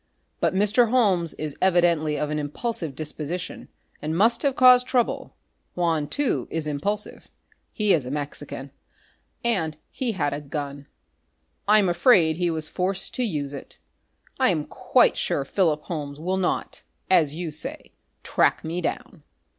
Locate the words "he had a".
9.91-10.41